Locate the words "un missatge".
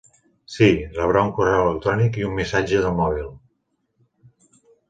2.31-2.81